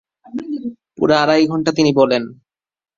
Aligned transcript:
পুরা 0.97 1.15
আড়াই 1.23 1.43
ঘণ্টা 1.47 1.71
তিনি 1.77 1.91
বলেন। 1.93 2.23